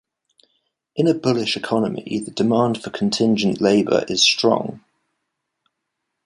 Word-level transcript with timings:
In 0.95 1.05
a 1.07 1.13
bullish 1.13 1.55
economy, 1.55 2.23
the 2.25 2.31
demand 2.31 2.81
for 2.83 2.89
contingent 2.89 3.61
labor 3.61 4.03
is 4.07 4.23
strong. 4.23 4.83